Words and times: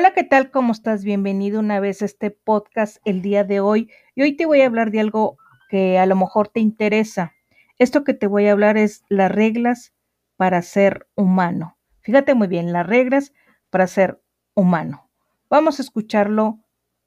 Hola, 0.00 0.12
¿qué 0.12 0.22
tal? 0.22 0.52
¿Cómo 0.52 0.70
estás? 0.70 1.02
Bienvenido 1.02 1.58
una 1.58 1.80
vez 1.80 2.02
a 2.02 2.04
este 2.04 2.30
podcast 2.30 2.98
el 3.04 3.20
día 3.20 3.42
de 3.42 3.58
hoy. 3.58 3.90
Y 4.14 4.22
hoy 4.22 4.36
te 4.36 4.46
voy 4.46 4.60
a 4.60 4.66
hablar 4.66 4.92
de 4.92 5.00
algo 5.00 5.38
que 5.68 5.98
a 5.98 6.06
lo 6.06 6.14
mejor 6.14 6.46
te 6.46 6.60
interesa. 6.60 7.34
Esto 7.80 8.04
que 8.04 8.14
te 8.14 8.28
voy 8.28 8.46
a 8.46 8.52
hablar 8.52 8.76
es 8.76 9.02
las 9.08 9.28
reglas 9.28 9.92
para 10.36 10.62
ser 10.62 11.08
humano. 11.16 11.78
Fíjate 12.02 12.36
muy 12.36 12.46
bien, 12.46 12.72
las 12.72 12.86
reglas 12.86 13.32
para 13.70 13.88
ser 13.88 14.22
humano. 14.54 15.10
Vamos 15.50 15.80
a 15.80 15.82
escucharlo 15.82 16.60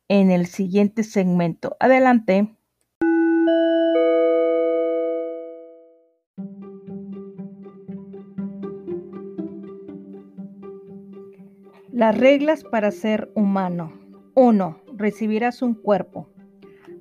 en 0.09 0.29
el 0.29 0.47
siguiente 0.47 1.03
segmento. 1.03 1.77
Adelante. 1.79 2.57
Las 11.93 12.17
reglas 12.17 12.63
para 12.63 12.91
ser 12.91 13.29
humano. 13.35 13.91
1. 14.35 14.81
Recibirás 14.95 15.61
un 15.61 15.73
cuerpo. 15.73 16.29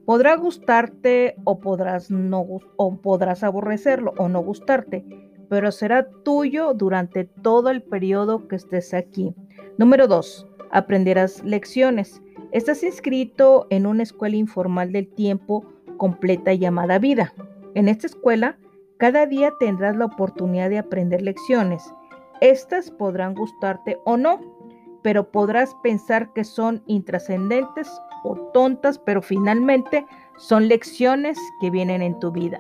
Podrá 0.05 0.35
gustarte 0.35 1.37
o 1.45 1.61
podrás 1.61 2.11
no 2.11 2.45
o 2.77 2.97
podrás 3.01 3.45
aborrecerlo 3.45 4.15
o 4.19 4.29
no 4.29 4.41
gustarte, 4.41 5.05
pero 5.49 5.71
será 5.71 6.09
tuyo 6.25 6.75
durante 6.75 7.25
todo 7.25 7.71
el 7.71 7.83
periodo 7.83 8.49
que 8.49 8.57
estés 8.57 8.93
aquí. 8.93 9.33
Número 9.79 10.09
2. 10.09 10.49
Aprenderás 10.73 11.45
lecciones. 11.45 12.21
Estás 12.51 12.83
inscrito 12.83 13.69
en 13.71 13.87
una 13.87 14.03
escuela 14.03 14.35
informal 14.35 14.91
del 14.91 15.07
tiempo 15.07 15.65
completa 15.99 16.53
llamada 16.53 16.99
vida. 16.99 17.33
En 17.77 17.87
esta 17.87 18.09
escuela, 18.09 18.59
cada 18.97 19.27
día 19.27 19.53
tendrás 19.61 19.97
la 19.97 20.07
oportunidad 20.07 20.69
de 20.69 20.79
aprender 20.79 21.23
lecciones. 21.23 21.95
Estas 22.41 22.91
podrán 22.91 23.35
gustarte 23.35 23.99
o 24.05 24.17
no 24.17 24.59
pero 25.03 25.31
podrás 25.31 25.75
pensar 25.83 26.33
que 26.33 26.45
son 26.45 26.83
intrascendentes 26.87 27.91
o 28.25 28.37
tontas, 28.53 28.99
pero 28.99 29.23
finalmente 29.23 30.07
son 30.39 30.69
lecciones 30.69 31.39
que 31.61 31.71
vienen 31.71 32.03
en 32.03 32.19
tu 32.19 32.31
vida. 32.31 32.59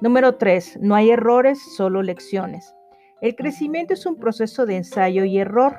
Número 0.00 0.36
3. 0.36 0.78
No 0.80 0.94
hay 0.94 1.10
errores, 1.10 1.60
solo 1.76 2.02
lecciones. 2.02 2.74
El 3.20 3.36
crecimiento 3.36 3.92
es 3.92 4.06
un 4.06 4.16
proceso 4.16 4.64
de 4.64 4.76
ensayo 4.76 5.24
y 5.24 5.38
error, 5.38 5.78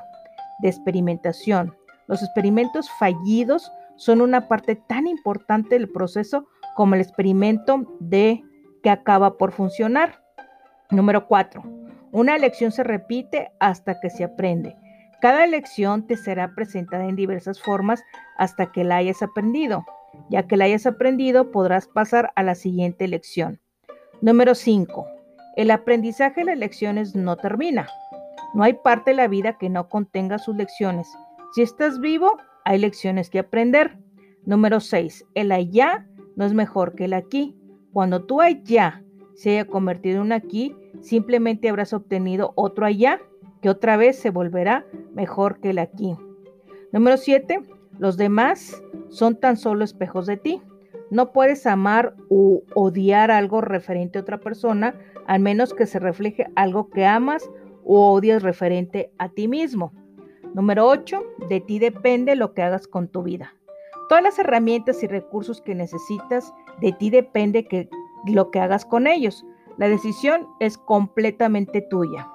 de 0.60 0.68
experimentación. 0.68 1.76
Los 2.06 2.22
experimentos 2.22 2.88
fallidos 2.98 3.70
son 3.96 4.20
una 4.20 4.48
parte 4.48 4.76
tan 4.76 5.06
importante 5.06 5.76
del 5.76 5.88
proceso 5.88 6.46
como 6.76 6.94
el 6.94 7.00
experimento 7.00 7.96
de 7.98 8.42
que 8.82 8.90
acaba 8.90 9.36
por 9.38 9.52
funcionar. 9.52 10.22
Número 10.90 11.26
4. 11.26 11.62
Una 12.12 12.38
lección 12.38 12.72
se 12.72 12.84
repite 12.84 13.52
hasta 13.58 13.98
que 13.98 14.10
se 14.10 14.24
aprende. 14.24 14.76
Cada 15.22 15.46
lección 15.46 16.04
te 16.08 16.16
será 16.16 16.52
presentada 16.52 17.06
en 17.06 17.14
diversas 17.14 17.62
formas 17.62 18.02
hasta 18.38 18.72
que 18.72 18.82
la 18.82 18.96
hayas 18.96 19.22
aprendido. 19.22 19.86
Ya 20.28 20.48
que 20.48 20.56
la 20.56 20.64
hayas 20.64 20.84
aprendido, 20.84 21.52
podrás 21.52 21.86
pasar 21.86 22.32
a 22.34 22.42
la 22.42 22.56
siguiente 22.56 23.06
lección. 23.06 23.60
Número 24.20 24.56
5. 24.56 25.06
El 25.56 25.70
aprendizaje 25.70 26.40
de 26.40 26.46
las 26.46 26.58
lecciones 26.58 27.14
no 27.14 27.36
termina. 27.36 27.86
No 28.52 28.64
hay 28.64 28.72
parte 28.72 29.12
de 29.12 29.16
la 29.16 29.28
vida 29.28 29.58
que 29.58 29.70
no 29.70 29.88
contenga 29.88 30.40
sus 30.40 30.56
lecciones. 30.56 31.08
Si 31.54 31.62
estás 31.62 32.00
vivo, 32.00 32.38
hay 32.64 32.78
lecciones 32.78 33.30
que 33.30 33.38
aprender. 33.38 33.96
Número 34.44 34.80
6. 34.80 35.24
El 35.34 35.52
allá 35.52 36.04
no 36.34 36.44
es 36.44 36.52
mejor 36.52 36.96
que 36.96 37.04
el 37.04 37.12
aquí. 37.12 37.56
Cuando 37.92 38.24
tú 38.24 38.40
allá 38.40 39.04
se 39.36 39.50
haya 39.50 39.66
convertido 39.66 40.16
en 40.16 40.22
un 40.22 40.32
aquí, 40.32 40.74
simplemente 41.00 41.68
habrás 41.68 41.92
obtenido 41.92 42.54
otro 42.56 42.86
allá 42.86 43.20
que 43.62 43.70
otra 43.70 43.96
vez 43.96 44.18
se 44.18 44.30
volverá 44.30 44.84
mejor 45.14 45.60
que 45.60 45.70
el 45.70 45.78
aquí. 45.78 46.16
Número 46.92 47.16
7. 47.16 47.60
Los 47.98 48.16
demás 48.16 48.82
son 49.08 49.38
tan 49.38 49.56
solo 49.56 49.84
espejos 49.84 50.26
de 50.26 50.36
ti. 50.36 50.60
No 51.10 51.32
puedes 51.32 51.66
amar 51.66 52.14
o 52.28 52.62
odiar 52.74 53.30
algo 53.30 53.60
referente 53.60 54.18
a 54.18 54.22
otra 54.22 54.40
persona, 54.40 54.94
al 55.26 55.40
menos 55.40 55.72
que 55.72 55.86
se 55.86 55.98
refleje 55.98 56.46
algo 56.56 56.90
que 56.90 57.06
amas 57.06 57.48
o 57.84 58.12
odias 58.12 58.42
referente 58.42 59.12
a 59.18 59.28
ti 59.28 59.46
mismo. 59.46 59.92
Número 60.54 60.86
8. 60.86 61.22
De 61.48 61.60
ti 61.60 61.78
depende 61.78 62.34
lo 62.34 62.52
que 62.54 62.62
hagas 62.62 62.86
con 62.86 63.08
tu 63.08 63.22
vida. 63.22 63.54
Todas 64.08 64.24
las 64.24 64.38
herramientas 64.38 65.02
y 65.02 65.06
recursos 65.06 65.62
que 65.62 65.74
necesitas, 65.74 66.52
de 66.80 66.92
ti 66.92 67.10
depende 67.10 67.66
que, 67.66 67.88
lo 68.26 68.50
que 68.50 68.60
hagas 68.60 68.84
con 68.84 69.06
ellos. 69.06 69.46
La 69.78 69.88
decisión 69.88 70.46
es 70.60 70.76
completamente 70.76 71.80
tuya. 71.80 72.28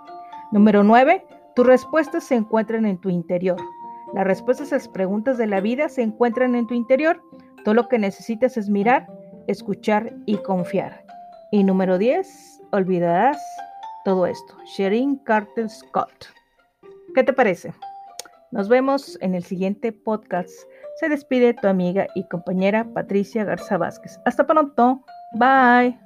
Número 0.51 0.83
9. 0.83 1.25
Tus 1.55 1.65
respuestas 1.65 2.23
se 2.23 2.35
encuentran 2.35 2.85
en 2.85 2.99
tu 2.99 3.09
interior. 3.09 3.57
Las 4.13 4.25
respuestas 4.25 4.71
a 4.71 4.77
las 4.77 4.87
preguntas 4.87 5.37
de 5.37 5.47
la 5.47 5.59
vida 5.59 5.89
se 5.89 6.01
encuentran 6.01 6.55
en 6.55 6.67
tu 6.67 6.73
interior. 6.73 7.21
Todo 7.65 7.73
lo 7.73 7.87
que 7.87 7.99
necesitas 7.99 8.55
es 8.57 8.69
mirar, 8.69 9.07
escuchar 9.47 10.13
y 10.25 10.37
confiar. 10.37 11.05
Y 11.51 11.63
número 11.63 11.97
10. 11.97 12.61
Olvidarás 12.71 13.37
todo 14.05 14.25
esto. 14.25 14.55
Sherin 14.65 15.17
Carter 15.17 15.69
Scott. 15.69 16.27
¿Qué 17.13 17.23
te 17.23 17.33
parece? 17.33 17.73
Nos 18.51 18.69
vemos 18.69 19.17
en 19.21 19.35
el 19.35 19.43
siguiente 19.43 19.91
podcast. 19.91 20.51
Se 20.99 21.09
despide 21.09 21.53
tu 21.53 21.67
amiga 21.67 22.07
y 22.15 22.27
compañera 22.29 22.85
Patricia 22.93 23.43
Garza 23.43 23.77
Vázquez. 23.77 24.19
Hasta 24.25 24.47
pronto. 24.47 25.03
Bye. 25.33 25.99